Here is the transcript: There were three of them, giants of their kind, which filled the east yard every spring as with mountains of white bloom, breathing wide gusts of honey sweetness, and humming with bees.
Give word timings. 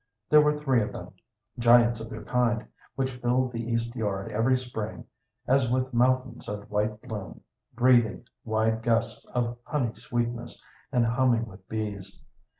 There 0.31 0.41
were 0.41 0.57
three 0.57 0.81
of 0.81 0.91
them, 0.91 1.11
giants 1.59 1.99
of 1.99 2.09
their 2.09 2.23
kind, 2.25 2.65
which 2.95 3.17
filled 3.17 3.51
the 3.51 3.61
east 3.65 3.95
yard 3.95 4.31
every 4.31 4.57
spring 4.57 5.05
as 5.47 5.69
with 5.69 5.93
mountains 5.93 6.47
of 6.49 6.71
white 6.71 6.99
bloom, 7.03 7.41
breathing 7.75 8.25
wide 8.43 8.81
gusts 8.81 9.23
of 9.25 9.59
honey 9.63 9.93
sweetness, 9.93 10.65
and 10.91 11.05
humming 11.05 11.45
with 11.45 11.69
bees. 11.69 12.19